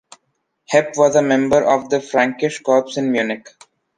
[0.71, 3.53] Hepp was a member of the Frankish Corps in Munich.